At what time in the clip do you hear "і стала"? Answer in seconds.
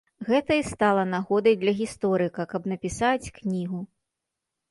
0.59-1.01